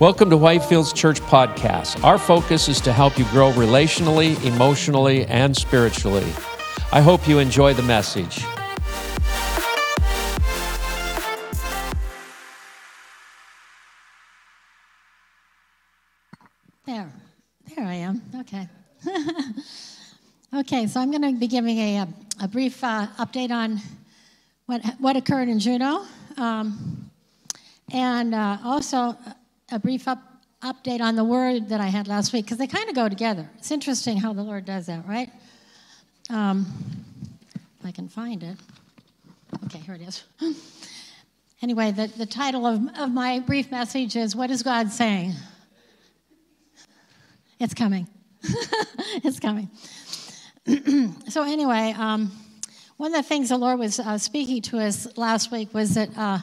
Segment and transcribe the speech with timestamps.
[0.00, 2.02] Welcome to Whitefields Church Podcast.
[2.02, 6.24] Our focus is to help you grow relationally, emotionally, and spiritually.
[6.90, 8.42] I hope you enjoy the message.
[16.86, 17.12] There,
[17.76, 18.22] there I am.
[18.40, 18.68] Okay.
[20.60, 22.08] okay, so I'm going to be giving a,
[22.42, 23.78] a brief uh, update on
[24.64, 26.06] what, what occurred in Juneau,
[26.38, 27.10] um,
[27.92, 29.14] and uh, also
[29.70, 30.18] a brief up,
[30.62, 33.48] update on the word that I had last week, because they kind of go together.
[33.58, 35.30] It's interesting how the Lord does that, right?
[36.28, 36.66] Um,
[37.78, 38.56] if I can find it.
[39.66, 40.24] Okay, here it is.
[41.62, 45.34] Anyway, the, the title of, of my brief message is What is God saying?
[47.58, 48.08] It's coming.
[49.22, 49.68] it's coming.
[51.28, 52.32] so, anyway, um,
[52.96, 56.08] one of the things the Lord was uh, speaking to us last week was that
[56.16, 56.38] uh,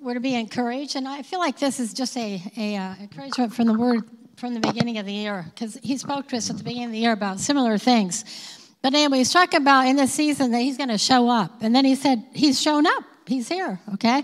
[0.00, 3.54] we're to be encouraged, and I feel like this is just a, a uh, encouragement
[3.54, 4.04] from the Word
[4.36, 6.92] from the beginning of the year, because He spoke to us at the beginning of
[6.92, 8.24] the year about similar things.
[8.82, 11.74] But anyway, He's talking about in this season that He's going to show up, and
[11.74, 13.04] then He said He's shown up.
[13.26, 13.80] He's here.
[13.94, 14.22] Okay.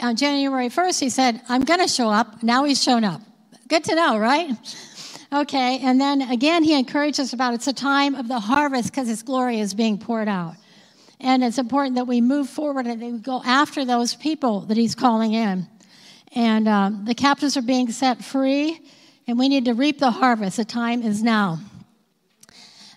[0.00, 3.20] On January 1st, He said, "I'm going to show up." Now He's shown up.
[3.68, 4.50] Good to know, right?
[5.32, 9.08] Okay, and then again, he encourages us about it's a time of the harvest because
[9.08, 10.54] his glory is being poured out.
[11.24, 14.94] And it's important that we move forward and we go after those people that he's
[14.94, 15.66] calling in.
[16.36, 18.78] And um, the captives are being set free,
[19.26, 20.58] and we need to reap the harvest.
[20.58, 21.60] The time is now.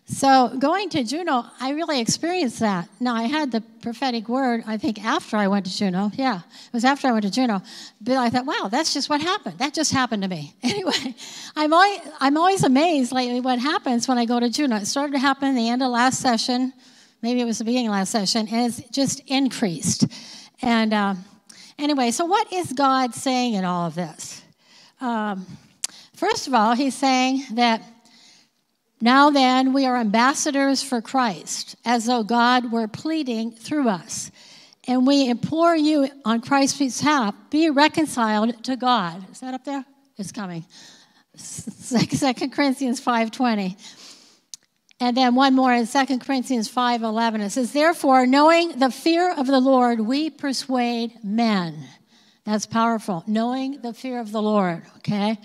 [0.09, 2.89] So, going to Juneau, I really experienced that.
[3.00, 6.11] Now, I had the prophetic word, I think, after I went to Juneau.
[6.16, 7.61] Yeah, it was after I went to Juneau.
[8.02, 9.59] But I thought, wow, that's just what happened.
[9.59, 10.53] That just happened to me.
[10.64, 11.16] Anyway,
[11.55, 14.78] I'm always, I'm always amazed lately what happens when I go to Juneau.
[14.78, 16.73] It started to happen in the end of last session.
[17.22, 20.06] Maybe it was the beginning last session, and it's just increased.
[20.62, 21.16] And uh,
[21.80, 24.42] anyway, so what is God saying in all of this?
[25.02, 25.45] Um,
[26.16, 27.82] first of all, He's saying that
[29.00, 34.32] now then, we are ambassadors for Christ, as though God were pleading through us.
[34.88, 39.23] And we implore you on Christ's behalf, be reconciled to God.
[39.32, 39.86] Is that up there?
[40.17, 40.66] It's coming.
[41.36, 43.77] Second Corinthians 5.20.
[44.99, 47.41] And then one more in Second Corinthians 5.11.
[47.41, 51.85] It says, Therefore, knowing the fear of the Lord, we persuade men.
[52.45, 53.23] That's powerful.
[53.27, 55.37] Knowing the fear of the Lord, okay?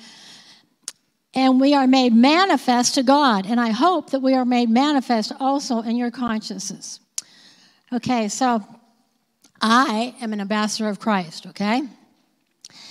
[1.34, 3.46] and we are made manifest to God.
[3.46, 7.00] And I hope that we are made manifest also in your consciences.
[7.92, 8.62] Okay, so
[9.60, 11.82] I am an ambassador of Christ, okay?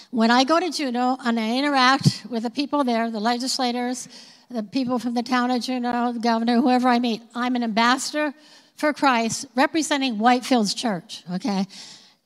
[0.10, 4.08] When I go to Juneau and I interact with the people there, the legislators,
[4.52, 8.34] the people from the town of Juneau, the governor, whoever I meet, I'm an ambassador
[8.76, 11.66] for Christ representing Whitefields Church, okay?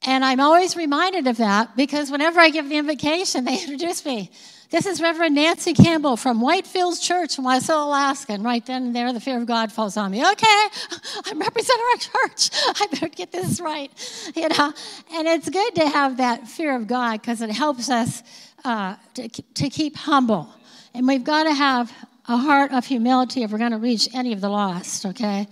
[0.06, 4.32] And I'm always reminded of that because whenever I give the invocation, they introduce me.
[4.72, 8.34] This is Reverend Nancy Campbell from Whitefields Church in Wasilla, Alaska.
[8.34, 10.26] And right then and there, the fear of God falls on me.
[10.26, 10.66] Okay,
[11.26, 12.50] I'm representing our church.
[12.54, 13.92] I better get this right.
[14.36, 14.74] You know,
[15.14, 18.24] and it's good to have that fear of God because it helps us
[18.64, 20.50] uh, to, to keep humble.
[20.96, 21.92] And we've got to have
[22.28, 25.48] a heart of humility if we're going to reach any of the lost, okay?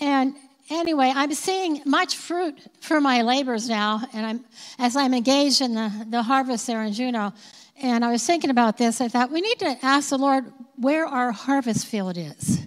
[0.00, 0.34] And
[0.70, 4.44] anyway, I'm seeing much fruit for my labors now, and I'm
[4.78, 7.32] as I'm engaged in the, the harvest there in Juneau.
[7.82, 9.00] And I was thinking about this.
[9.00, 10.44] I thought we need to ask the Lord
[10.76, 12.66] where our harvest field is.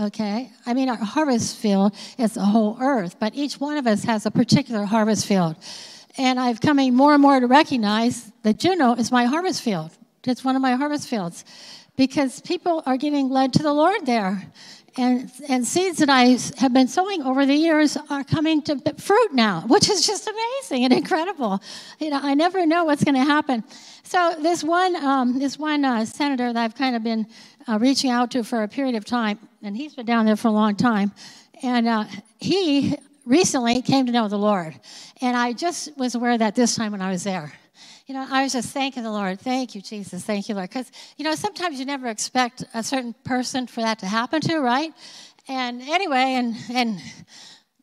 [0.00, 0.50] Okay?
[0.66, 4.26] I mean, our harvest field is the whole earth, but each one of us has
[4.26, 5.56] a particular harvest field.
[6.16, 9.90] And I've coming more and more to recognize that Juneau is my harvest field.
[10.24, 11.44] It's one of my harvest fields
[11.98, 14.50] because people are getting led to the Lord there.
[14.96, 19.32] And, and seeds that I have been sowing over the years are coming to fruit
[19.32, 21.60] now, which is just amazing and incredible.
[22.00, 23.62] You know, I never know what's going to happen.
[24.02, 27.26] So this one, um, this one uh, senator that I've kind of been
[27.68, 30.48] uh, reaching out to for a period of time, and he's been down there for
[30.48, 31.12] a long time,
[31.62, 32.04] and uh,
[32.38, 34.74] he recently came to know the Lord,
[35.20, 37.52] and I just was aware of that this time when I was there.
[38.08, 39.38] You know, I was just thanking the Lord.
[39.38, 40.24] Thank you, Jesus.
[40.24, 40.70] Thank you, Lord.
[40.70, 44.60] Because, you know, sometimes you never expect a certain person for that to happen to,
[44.60, 44.94] right?
[45.46, 47.02] And anyway, and, and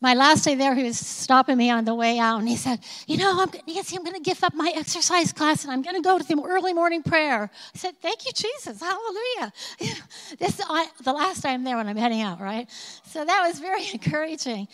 [0.02, 2.80] my last day there, he was stopping me on the way out, and he said,
[3.06, 5.96] "You know, I'm, Nancy, I'm going to give up my exercise class, and I'm going
[5.96, 9.54] to go to the early morning prayer." I said, "Thank you, Jesus, Hallelujah!"
[10.40, 12.68] this I, the last time there when I'm heading out, right?
[13.06, 14.68] So that was very encouraging.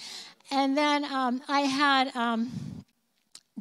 [0.49, 2.15] And then um, I had.
[2.15, 2.51] Um,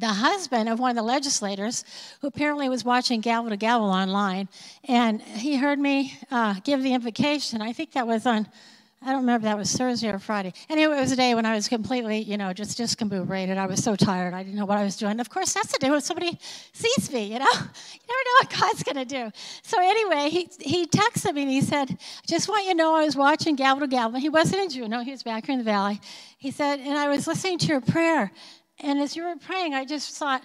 [0.01, 1.85] the husband of one of the legislators,
[2.19, 4.49] who apparently was watching Gavel to Gavel online,
[4.85, 7.61] and he heard me uh, give the invocation.
[7.61, 8.47] I think that was on,
[9.03, 10.53] I don't remember that was Thursday or Friday.
[10.69, 13.57] Anyway, it was a day when I was completely, you know, just discombobulated.
[13.57, 14.33] I was so tired.
[14.33, 15.19] I didn't know what I was doing.
[15.19, 16.37] Of course, that's the day when somebody
[16.73, 17.45] sees me, you know.
[18.01, 19.31] You never know what God's going to do.
[19.63, 21.97] So anyway, he, he texted me and he said,
[22.27, 24.19] just want you to know I was watching Gavel to Gavel.
[24.19, 25.01] He wasn't in Juneau.
[25.01, 26.01] He was back here in the valley.
[26.37, 28.31] He said, and I was listening to your prayer.
[28.81, 30.43] And as you were praying, I just thought,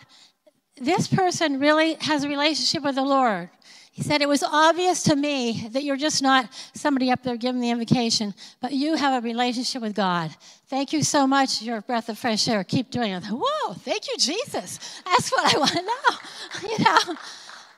[0.77, 3.49] this person really has a relationship with the Lord.
[3.93, 7.63] He said, It was obvious to me that you're just not somebody up there giving
[7.63, 10.37] the invocation, but you have a relationship with God.
[10.69, 11.63] Thank you so much.
[11.63, 12.63] You're a breath of fresh air.
[12.63, 13.25] Keep doing it.
[13.25, 15.01] Whoa, thank you, Jesus.
[15.07, 16.17] That's what I want to know.
[16.63, 17.17] You know,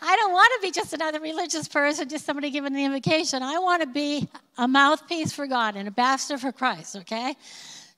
[0.02, 3.42] I don't want to be just another religious person, just somebody giving the invocation.
[3.42, 7.34] I want to be a mouthpiece for God, an ambassador for Christ, okay?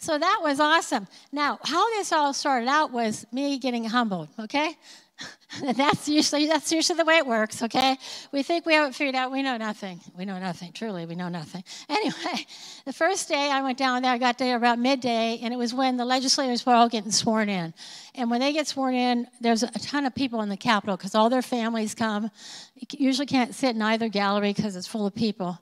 [0.00, 1.06] So that was awesome.
[1.30, 4.74] Now, how this all started out was me getting humbled, okay?
[5.74, 7.98] that's usually that's usually the way it works okay?
[8.32, 10.00] We think we have it figured out we know nothing.
[10.16, 11.62] We know nothing truly we know nothing.
[11.90, 12.46] Anyway
[12.86, 15.74] the first day i went down there i got there about midday and it was
[15.74, 17.74] when the legislators were all getting sworn in.
[18.14, 21.14] And when they get sworn in there's a ton of people in the capitol because
[21.14, 22.30] all their families come.
[22.76, 25.58] You usually can't sit in either gallery because it's full of people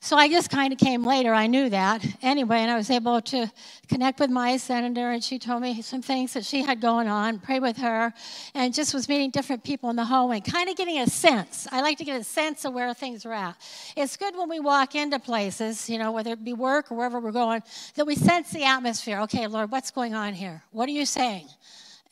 [0.00, 1.34] so I just kind of came later.
[1.34, 3.50] I knew that anyway, and I was able to
[3.88, 7.40] connect with my senator, and she told me some things that she had going on,
[7.40, 8.14] pray with her,
[8.54, 11.66] and just was meeting different people in the hallway, kind of getting a sense.
[11.72, 13.56] I like to get a sense of where things are at.
[13.96, 17.18] It's good when we walk into places, you know, whether it be work or wherever
[17.18, 17.62] we're going,
[17.96, 19.20] that we sense the atmosphere.
[19.22, 20.62] Okay, Lord, what's going on here?
[20.70, 21.48] What are you saying?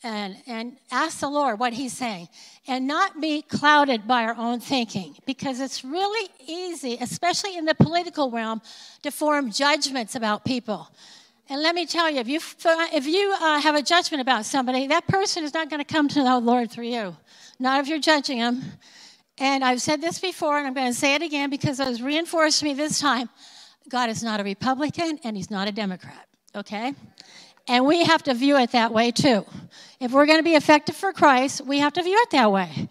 [0.03, 2.29] And, and ask the Lord what He's saying
[2.67, 7.75] and not be clouded by our own thinking because it's really easy, especially in the
[7.75, 8.61] political realm,
[9.03, 10.87] to form judgments about people.
[11.49, 12.39] And let me tell you, if you,
[12.93, 16.09] if you uh, have a judgment about somebody, that person is not going to come
[16.09, 17.15] to know the Lord through you.
[17.57, 18.63] Not if you're judging them.
[19.39, 22.01] And I've said this before, and I'm going to say it again because it was
[22.01, 23.29] reinforced to me this time.
[23.87, 26.93] God is not a Republican and He's not a Democrat, okay?
[27.67, 29.45] And we have to view it that way too.
[29.99, 32.89] If we're going to be effective for Christ, we have to view it that way.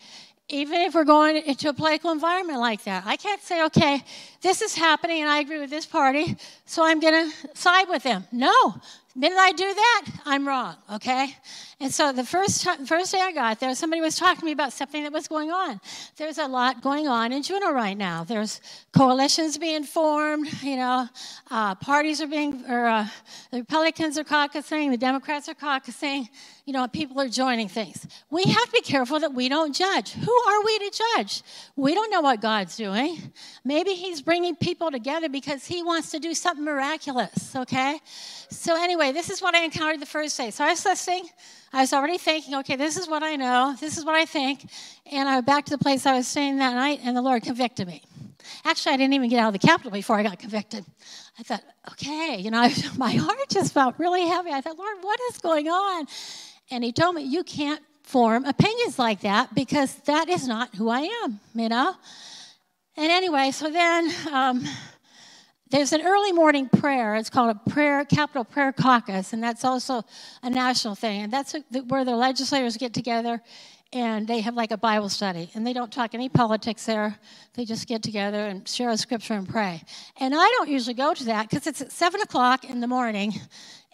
[0.49, 4.02] Even if we're going into a political environment like that, I can't say, okay,
[4.43, 6.37] this is happening and I agree with this party,
[6.67, 8.25] so I'm going to side with them.
[8.31, 8.76] No,
[9.14, 11.34] the minute I do that, I'm wrong, okay?
[11.78, 14.73] And so the first, first day I got there, somebody was talking to me about
[14.73, 15.78] something that was going on.
[16.17, 18.25] There's a lot going on in Juneau right now.
[18.25, 18.62] There's
[18.96, 21.06] coalitions being formed, you know,
[21.50, 23.06] uh, parties are being, or uh,
[23.50, 26.31] the Republicans are caucusing, the Democrats are caucusing,
[26.64, 28.06] you know, people are joining things.
[28.31, 30.12] We have to be careful that we don't judge.
[30.12, 31.43] Who are we to judge?
[31.76, 33.19] We don't know what God's doing.
[33.67, 38.00] Maybe He's bringing people together because He wants to do something miraculous, okay?
[38.49, 40.50] So, anyway, this is what I encountered the first day.
[40.50, 41.28] So, I was listening.
[41.76, 43.76] I was already thinking, okay, this is what I know.
[43.78, 44.67] This is what I think.
[45.12, 47.43] And I went back to the place I was staying that night, and the Lord
[47.43, 48.02] convicted me.
[48.64, 50.87] Actually, I didn't even get out of the Capitol before I got convicted.
[51.38, 51.62] I thought,
[51.93, 54.52] okay, you know, my heart just felt really heavy.
[54.52, 56.06] I thought, Lord, what is going on?
[56.70, 60.88] And he told me, You can't form opinions like that because that is not who
[60.88, 61.94] I am, you know?
[62.96, 64.64] And anyway, so then um,
[65.71, 67.17] there's an early morning prayer.
[67.17, 70.05] It's called a prayer, Capitol Prayer Caucus, and that's also
[70.43, 71.23] a national thing.
[71.23, 71.55] And that's
[71.89, 73.43] where the legislators get together
[73.93, 77.17] and they have like a Bible study, and they don't talk any politics there.
[77.55, 79.83] They just get together and share a scripture and pray.
[80.19, 83.33] And I don't usually go to that because it's at seven o'clock in the morning,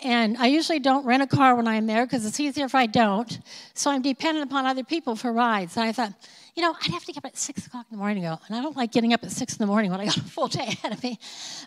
[0.02, 2.86] and I usually don't rent a car when I'm there because it's easier if I
[2.86, 3.38] don't.
[3.74, 5.76] So I'm dependent upon other people for rides.
[5.76, 6.14] And I thought,
[6.54, 8.38] you know, I'd have to get up at six o'clock in the morning to go,
[8.46, 10.22] and I don't like getting up at six in the morning when I got a
[10.22, 11.18] full day ahead of me.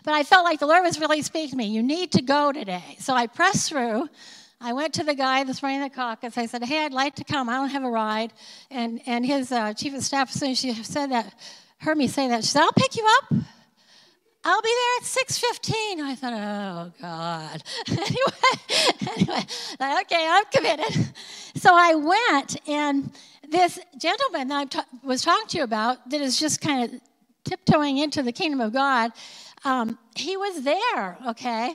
[0.04, 1.66] But I felt like the Lord was really speaking to me.
[1.66, 2.96] You need to go today.
[2.98, 4.08] So I pressed through.
[4.60, 6.38] I went to the guy that's running the caucus.
[6.38, 7.48] I said, "Hey, I'd like to come.
[7.48, 8.32] I don't have a ride."
[8.70, 11.34] And and his uh, chief of staff, as soon as she said that,
[11.78, 13.46] heard me say that, she said, "I'll pick you up."
[14.48, 16.00] I'll be there at 6:15.
[16.02, 17.62] I thought, oh God.
[17.88, 21.12] anyway, anyway, okay, I'm committed.
[21.56, 23.10] So I went, and
[23.50, 27.00] this gentleman that I was talking to you about, that is just kind of
[27.44, 29.12] tiptoeing into the kingdom of God,
[29.64, 31.16] um, he was there.
[31.28, 31.74] Okay,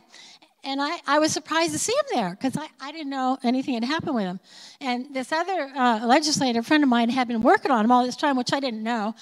[0.63, 3.73] and I, I was surprised to see him there because I, I didn't know anything
[3.73, 4.39] had happened with him.
[4.79, 8.15] And this other uh, legislator friend of mine had been working on him all this
[8.15, 9.15] time, which I didn't know.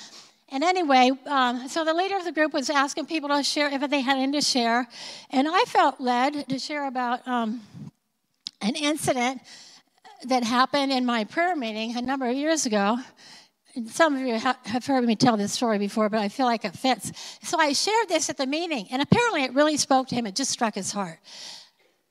[0.52, 3.90] And anyway, um, so the leader of the group was asking people to share if
[3.90, 4.88] they had anything to share.
[5.30, 7.62] And I felt led to share about um,
[8.60, 9.42] an incident
[10.26, 12.98] that happened in my prayer meeting a number of years ago.
[13.88, 16.76] Some of you have heard me tell this story before, but I feel like it
[16.76, 17.12] fits.
[17.44, 20.26] So I shared this at the meeting, and apparently it really spoke to him.
[20.26, 21.20] It just struck his heart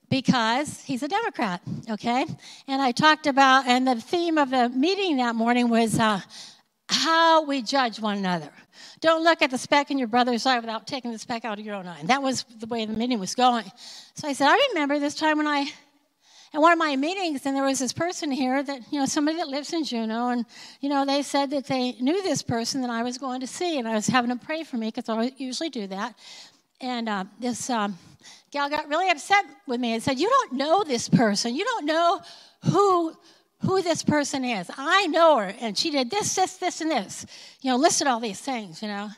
[0.09, 2.25] because he's a Democrat, okay?
[2.67, 6.21] And I talked about, and the theme of the meeting that morning was uh,
[6.87, 8.51] how we judge one another.
[9.01, 11.65] Don't look at the speck in your brother's eye without taking the speck out of
[11.65, 11.99] your own eye.
[11.99, 13.71] And that was the way the meeting was going.
[14.15, 15.67] So I said, I remember this time when I
[16.53, 19.37] at one of my meetings, and there was this person here that, you know, somebody
[19.37, 20.45] that lives in Juneau, and,
[20.81, 23.77] you know, they said that they knew this person that I was going to see,
[23.77, 26.15] and I was having them pray for me because I usually do that.
[26.81, 27.97] And uh, this um,
[28.51, 31.53] gal got really upset with me and said, You don't know this person.
[31.53, 32.21] You don't know
[32.71, 33.15] who
[33.61, 34.71] who this person is.
[34.77, 37.25] I know her, and she did this, this, this, and this.
[37.61, 39.09] You know, listed all these things, you know.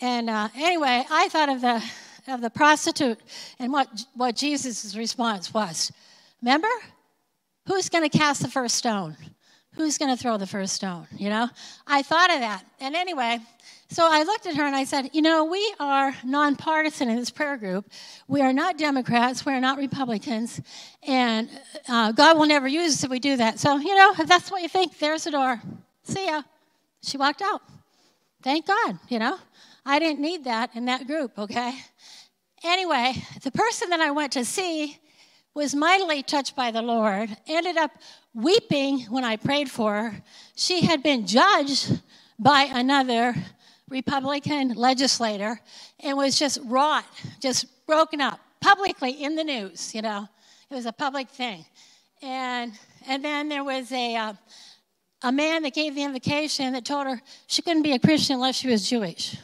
[0.00, 1.82] And uh, anyway, I thought of the
[2.28, 3.18] of the prostitute
[3.58, 5.90] and what what Jesus' response was.
[6.42, 6.68] Remember?
[7.66, 9.16] Who's going to cast the first stone?
[9.74, 11.06] Who's going to throw the first stone?
[11.16, 11.48] You know?
[11.86, 12.64] I thought of that.
[12.80, 13.38] And anyway,
[13.88, 17.30] so I looked at her and I said, You know, we are nonpartisan in this
[17.30, 17.90] prayer group.
[18.28, 19.46] We are not Democrats.
[19.46, 20.60] We are not Republicans.
[21.06, 21.48] And
[21.88, 23.60] uh, God will never use us if we do that.
[23.60, 25.62] So, you know, if that's what you think, there's the door.
[26.02, 26.42] See ya.
[27.02, 27.62] She walked out.
[28.42, 29.38] Thank God, you know.
[29.86, 31.74] I didn't need that in that group, okay?
[32.64, 34.98] Anyway, the person that I went to see
[35.54, 37.90] was mightily touched by the Lord, ended up
[38.34, 40.22] weeping when I prayed for her.
[40.54, 42.00] She had been judged
[42.38, 43.34] by another
[43.88, 45.60] Republican legislator
[46.00, 47.04] and was just wrought,
[47.40, 50.26] just broken up publicly in the news, you know.
[50.70, 51.66] It was a public thing.
[52.22, 52.72] And,
[53.06, 54.32] and then there was a, uh,
[55.22, 58.56] a man that gave the invocation that told her she couldn't be a Christian unless
[58.56, 59.36] she was Jewish.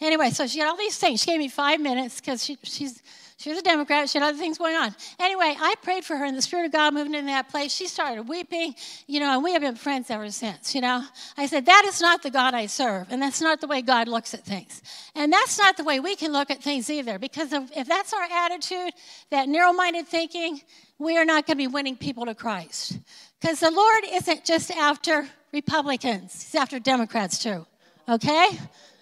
[0.00, 1.22] Anyway, so she had all these things.
[1.22, 3.02] She gave me five minutes because she, she's
[3.40, 4.06] she was a Democrat.
[4.10, 4.94] She had other things going on.
[5.18, 7.72] Anyway, I prayed for her, and the Spirit of God moved in that place.
[7.72, 8.74] She started weeping,
[9.06, 11.02] you know, and we have been friends ever since, you know.
[11.38, 14.08] I said, That is not the God I serve, and that's not the way God
[14.08, 14.82] looks at things.
[15.14, 18.12] And that's not the way we can look at things either, because if, if that's
[18.12, 18.92] our attitude,
[19.30, 20.60] that narrow minded thinking,
[20.98, 22.98] we are not going to be winning people to Christ.
[23.40, 27.64] Because the Lord isn't just after Republicans, He's after Democrats too,
[28.06, 28.50] okay?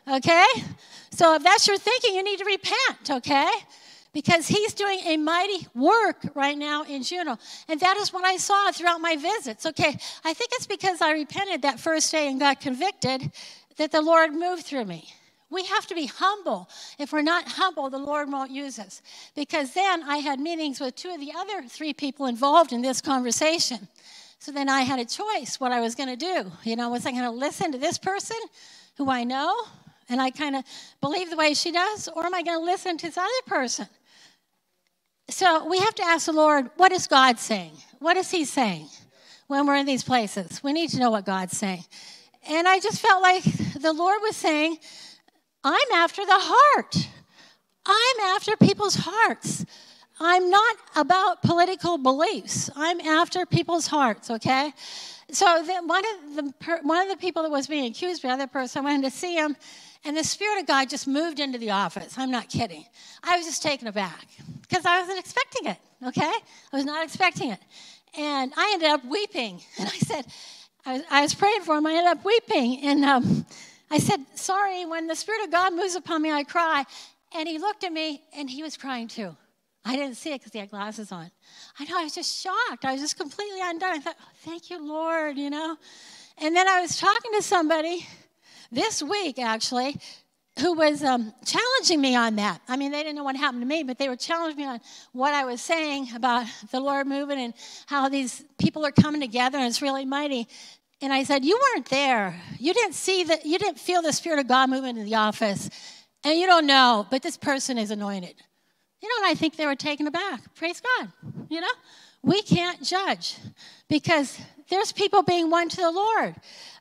[0.07, 0.47] Okay?
[1.11, 3.51] So if that's your thinking, you need to repent, okay?
[4.13, 7.39] Because he's doing a mighty work right now in Juneau.
[7.69, 9.67] And that is what I saw throughout my visits.
[9.67, 13.31] Okay, I think it's because I repented that first day and got convicted
[13.77, 15.09] that the Lord moved through me.
[15.51, 16.69] We have to be humble.
[16.99, 19.01] If we're not humble, the Lord won't use us.
[19.35, 23.01] Because then I had meetings with two of the other three people involved in this
[23.01, 23.89] conversation.
[24.41, 26.53] So then I had a choice what I was going to do.
[26.65, 28.37] You know, was I going to listen to this person
[28.97, 29.55] who I know
[30.09, 30.65] and I kind of
[31.01, 33.87] believe the way she does, or am I going to listen to this other person?
[35.31, 37.73] So we have to ask the Lord, what is God saying?
[37.99, 38.89] What is He saying
[39.47, 40.63] when we're in these places?
[40.63, 41.85] We need to know what God's saying.
[42.49, 44.79] And I just felt like the Lord was saying,
[45.63, 47.09] I'm after the heart.
[47.85, 49.67] I'm after people's hearts.
[50.21, 52.71] I'm not about political beliefs.
[52.75, 54.73] I'm after people's hearts, okay?
[55.31, 58.35] So the, one, of the, one of the people that was being accused by the
[58.35, 59.57] other person, I went to see him,
[60.05, 62.17] and the Spirit of God just moved into the office.
[62.17, 62.85] I'm not kidding.
[63.23, 64.27] I was just taken aback
[64.63, 66.33] because I wasn't expecting it, okay?
[66.73, 67.61] I was not expecting it.
[68.17, 69.61] And I ended up weeping.
[69.79, 70.27] And I said,
[70.87, 71.87] I was, I was praying for him.
[71.87, 72.81] I ended up weeping.
[72.85, 73.47] And um,
[73.91, 76.85] I said, Sorry, when the Spirit of God moves upon me, I cry.
[77.35, 79.37] And he looked at me and he was crying too.
[79.85, 81.31] I didn't see it because he had glasses on.
[81.79, 82.85] I know, I was just shocked.
[82.85, 83.91] I was just completely undone.
[83.91, 85.77] I thought, oh, Thank you, Lord, you know?
[86.39, 88.07] And then I was talking to somebody
[88.71, 89.97] this week, actually,
[90.59, 92.61] who was um, challenging me on that.
[92.69, 94.81] I mean, they didn't know what happened to me, but they were challenging me on
[95.13, 97.55] what I was saying about the Lord moving and
[97.87, 100.49] how these people are coming together and it's really mighty.
[101.01, 102.41] And I said, You weren't there.
[102.59, 105.71] You didn't see that, you didn't feel the Spirit of God moving in the office.
[106.25, 108.35] And you don't know, but this person is anointed.
[109.01, 110.55] You know, and I think they were taken aback.
[110.57, 111.13] Praise God.
[111.49, 111.69] You know,
[112.23, 113.37] we can't judge
[113.89, 116.35] because there's people being won to the Lord.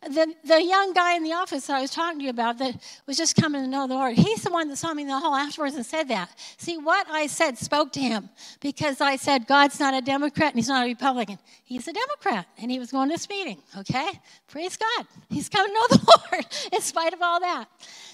[0.03, 2.75] The, the young guy in the office that I was talking to you about that
[3.07, 5.19] was just coming to know the Lord, he's the one that saw me in the
[5.19, 6.29] hall afterwards and said that.
[6.57, 8.29] See, what I said spoke to him
[8.59, 11.39] because I said, God's not a Democrat and he's not a Republican.
[11.63, 14.09] He's a Democrat and he was going to this meeting, okay?
[14.47, 15.07] Praise God.
[15.29, 17.65] He's coming to know the Lord in spite of all that.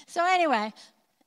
[0.06, 0.72] So, anyway,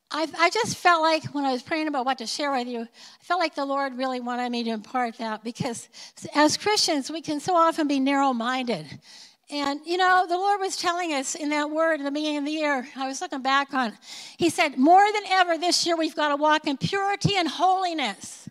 [0.09, 2.81] I, I, just felt like when I was praying about what to share with you,
[2.81, 5.89] I felt like the Lord really wanted me to impart that because
[6.33, 8.85] as Christians, we can so often be narrow minded.
[9.49, 12.45] And, you know, the Lord was telling us in that word in the beginning of
[12.45, 13.93] the year, I was looking back on,
[14.37, 18.49] He said, more than ever this year, we've got to walk in purity and holiness.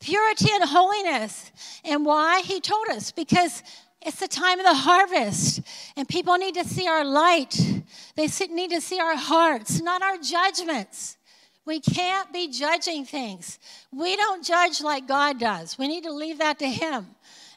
[0.00, 1.50] Purity and holiness.
[1.84, 2.40] And why?
[2.40, 3.62] He told us because
[4.00, 5.60] it's the time of the harvest,
[5.96, 7.82] and people need to see our light.
[8.14, 11.16] They need to see our hearts, not our judgments.
[11.64, 13.58] We can't be judging things.
[13.92, 15.76] We don't judge like God does.
[15.76, 17.06] We need to leave that to Him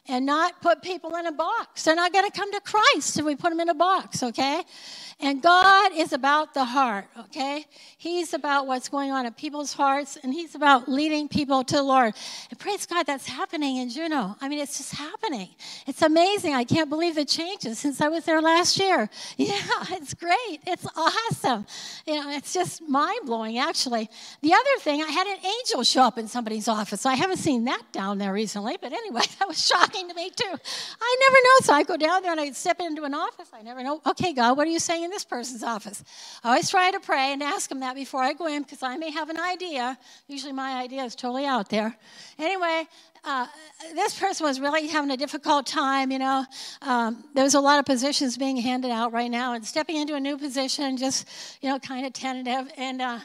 [0.08, 1.84] and not put people in a box.
[1.84, 4.62] They're not going to come to Christ if we put them in a box, okay?
[5.22, 7.64] And God is about the heart, okay?
[7.96, 11.82] He's about what's going on in people's hearts, and He's about leading people to the
[11.82, 12.14] Lord.
[12.50, 14.34] And praise God, that's happening in Juneau.
[14.40, 15.50] I mean, it's just happening.
[15.86, 16.54] It's amazing.
[16.54, 19.08] I can't believe the changes since I was there last year.
[19.52, 19.58] Yeah,
[19.90, 20.60] it's great.
[20.66, 21.66] It's awesome.
[22.06, 24.08] You know, it's just mind blowing, actually.
[24.40, 27.04] The other thing, I had an angel show up in somebody's office.
[27.04, 30.44] I haven't seen that down there recently, but anyway, that was shocking to me, too.
[30.46, 31.56] I never know.
[31.62, 33.48] So I go down there and I step into an office.
[33.52, 34.00] I never know.
[34.06, 35.11] Okay, God, what are you saying?
[35.12, 36.02] This person's office.
[36.42, 38.96] I always try to pray and ask them that before I go in because I
[38.96, 39.98] may have an idea.
[40.26, 41.96] Usually my idea is totally out there.
[42.38, 42.88] Anyway,
[43.24, 43.46] uh,
[43.94, 46.44] this person was really having a difficult time, you know.
[46.80, 50.20] Um, there's a lot of positions being handed out right now, and stepping into a
[50.20, 51.28] new position, just,
[51.60, 52.72] you know, kind of tentative.
[52.76, 53.20] And uh,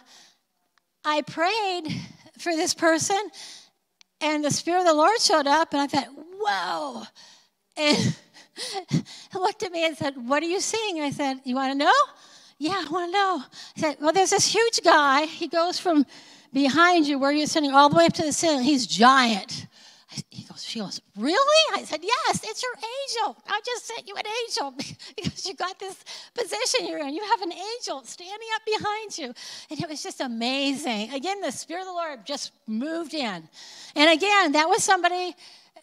[1.03, 1.87] I prayed
[2.37, 3.17] for this person,
[4.21, 7.03] and the Spirit of the Lord showed up, and I thought, whoa.
[7.75, 8.15] And
[9.33, 11.01] looked at me and said, What are you seeing?
[11.01, 11.93] I said, You want to know?
[12.59, 13.43] Yeah, I want to know.
[13.77, 15.25] I said, Well, there's this huge guy.
[15.25, 16.05] He goes from
[16.53, 18.63] behind you where you're sitting all the way up to the ceiling.
[18.63, 19.67] He's giant.
[20.29, 21.79] He goes, she goes, really?
[21.79, 23.43] I said, yes, it's your angel.
[23.47, 24.71] I just sent you an angel
[25.15, 27.13] because you got this position you're in.
[27.13, 29.33] You have an angel standing up behind you.
[29.69, 31.13] And it was just amazing.
[31.13, 33.47] Again, the Spirit of the Lord just moved in.
[33.95, 35.35] And again, that was somebody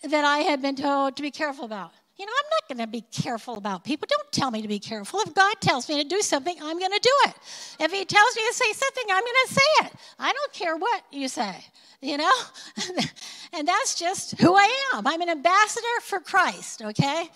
[0.02, 1.92] that I had been told to be careful about.
[2.16, 4.06] You know, I'm not going to be careful about people.
[4.09, 5.18] Don't tell me to be careful.
[5.21, 7.35] If God tells me to do something, I'm going to do it.
[7.80, 9.92] If He tells me to say something, I'm going to say it.
[10.21, 11.56] I don't care what you say,
[12.00, 12.33] you know?
[13.52, 15.04] and that's just who I am.
[15.09, 17.28] I'm an ambassador for Christ, okay?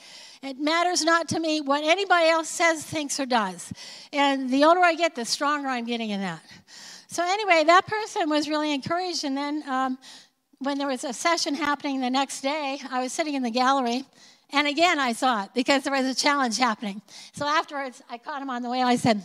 [0.45, 3.73] It matters not to me what anybody else says, thinks, or does.
[4.13, 6.41] And the older I get, the stronger I'm getting in that.
[7.09, 9.25] So, anyway, that person was really encouraged.
[9.25, 9.99] And then um,
[10.61, 14.05] when there was a session happening the next day, I was sitting in the gallery
[14.51, 17.03] and again, I saw it because there was a challenge happening.
[17.33, 18.83] So afterwards, I caught him on the way.
[18.83, 19.23] I said,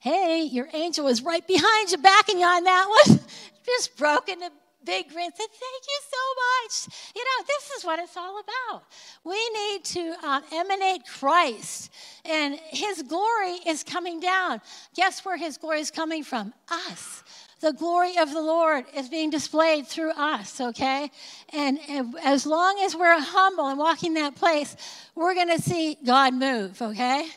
[0.00, 3.20] Hey, your angel was right behind you, backing you on that one.
[3.66, 4.50] Just broke into
[4.84, 5.30] big grin.
[5.34, 7.12] Said, Thank you so much.
[7.16, 8.84] You know, this is what it's all about.
[9.24, 11.90] We need to um, emanate Christ,
[12.24, 14.60] and His glory is coming down.
[14.94, 16.52] Guess where His glory is coming from?
[16.70, 17.24] Us
[17.60, 21.10] the glory of the Lord is being displayed through us, okay?
[21.52, 24.76] And, and as long as we're humble and walking that place,
[25.14, 27.28] we're going to see God move, okay?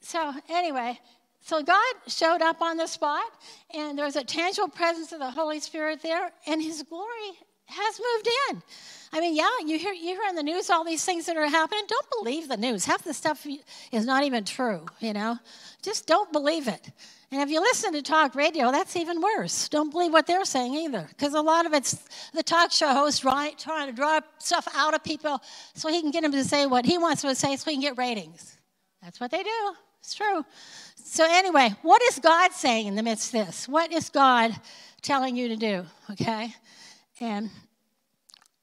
[0.00, 0.98] So, anyway,
[1.40, 3.24] so God showed up on the spot,
[3.74, 7.32] and there was a tangible presence of the Holy Spirit there, and His glory
[7.66, 8.62] has moved in.
[9.12, 11.46] I mean, yeah, you hear you hear on the news all these things that are
[11.46, 11.84] happening.
[11.88, 12.84] Don't believe the news.
[12.84, 13.46] Half the stuff
[13.90, 14.84] is not even true.
[15.00, 15.38] You know,
[15.82, 16.90] just don't believe it.
[17.30, 19.68] And if you listen to talk radio, that's even worse.
[19.68, 21.98] Don't believe what they're saying either, because a lot of it's
[22.32, 25.42] the talk show host right, trying to draw stuff out of people
[25.74, 27.76] so he can get them to say what he wants them to say so he
[27.76, 28.56] can get ratings.
[29.02, 29.74] That's what they do.
[30.00, 30.44] It's true.
[30.96, 33.68] So, anyway, what is God saying in the midst of this?
[33.68, 34.54] What is God
[35.02, 35.84] telling you to do?
[36.10, 36.54] Okay?
[37.20, 37.50] And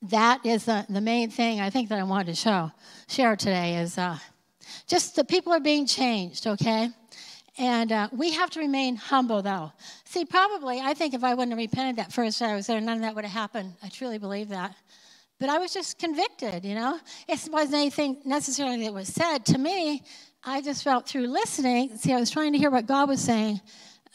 [0.01, 2.71] that is the, the main thing I think that I wanted to show,
[3.08, 4.17] share today is uh,
[4.88, 6.89] just the people are being changed, okay?
[7.57, 9.71] And uh, we have to remain humble, though.
[10.03, 12.81] See, probably, I think if I wouldn't have repented that first time I was there,
[12.81, 13.73] none of that would have happened.
[13.81, 14.75] I truly believe that.
[15.39, 16.99] But I was just convicted, you know?
[17.27, 20.03] It wasn't anything necessarily that was said to me.
[20.43, 23.61] I just felt through listening, see, I was trying to hear what God was saying,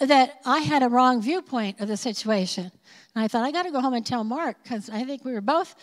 [0.01, 2.71] that I had a wrong viewpoint of the situation.
[3.15, 5.33] And I thought, I got to go home and tell Mark, because I think we
[5.33, 5.75] were both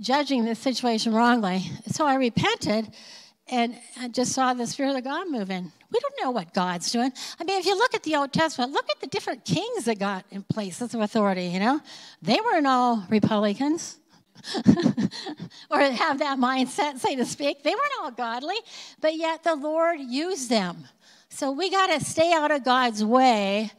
[0.00, 1.70] judging this situation wrongly.
[1.88, 2.92] So I repented
[3.48, 5.70] and I just saw the Spirit of God moving.
[5.92, 7.12] We don't know what God's doing.
[7.38, 9.98] I mean, if you look at the Old Testament, look at the different kings that
[9.98, 11.80] got in places of authority, you know?
[12.22, 13.98] They weren't all Republicans.
[15.70, 17.62] or have that mindset, so to speak.
[17.62, 18.56] They weren't all godly,
[19.00, 20.88] but yet the Lord used them.
[21.28, 23.70] So we got to stay out of God's way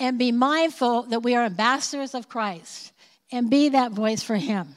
[0.00, 2.92] and be mindful that we are ambassadors of Christ
[3.30, 4.76] and be that voice for Him.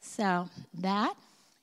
[0.00, 1.14] So that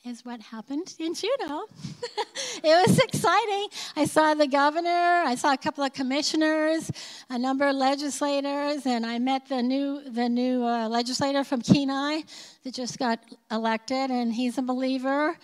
[0.08, 1.66] is what happened in Juneau.
[2.64, 3.68] it was exciting.
[3.96, 6.90] I saw the governor, I saw a couple of commissioners,
[7.30, 12.22] a number of legislators, and I met the new the new uh, legislator from Kenai
[12.64, 13.20] that just got
[13.52, 15.38] elected, and he's a believer,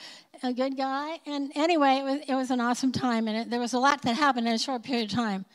[0.44, 1.20] a good guy.
[1.26, 4.02] And anyway, it was it was an awesome time, and it, there was a lot
[4.04, 5.46] that happened in a short period of time.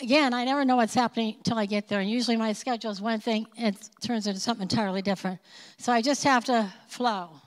[0.00, 3.00] Again, I never know what's happening until I get there, and usually my schedule is
[3.00, 5.38] one thing, and it turns into something entirely different.
[5.76, 7.41] So I just have to flow.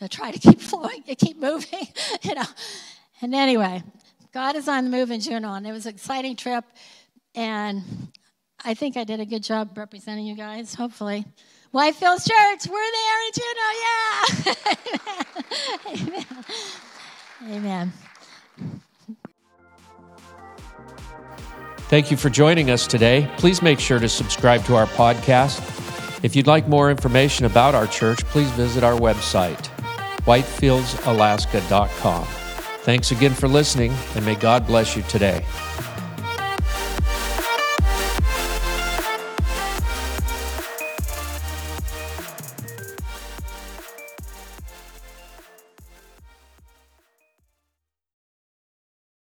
[0.00, 1.88] I try to keep flowing, to keep moving,
[2.22, 2.44] you know.
[3.22, 3.82] And anyway,
[4.32, 6.64] God is on the move in Juneau, and it was an exciting trip.
[7.34, 7.82] And
[8.64, 11.24] I think I did a good job representing you guys, hopefully.
[11.70, 14.64] Whitefield Church, we're there in Juneau, yeah!
[16.02, 16.44] Amen.
[17.50, 17.92] Amen.
[21.88, 23.30] Thank you for joining us today.
[23.36, 25.60] Please make sure to subscribe to our podcast.
[26.24, 29.70] If you'd like more information about our church, please visit our website
[30.26, 32.24] whitefieldsalaska.com.
[32.86, 35.44] Thanks again for listening, and may God bless you today.